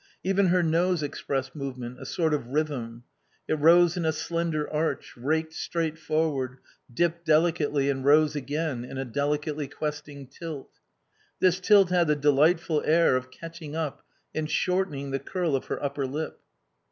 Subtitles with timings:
[0.23, 3.03] Even her nose expressed movement, a sort of rhythm.
[3.47, 6.57] It rose in a slender arch, raked straight forward,
[6.91, 10.71] dipped delicately and rose again in a delicately questing tilt.
[11.39, 14.03] This tilt had the delightful air of catching up
[14.33, 16.39] and shortening the curl of her upper lip.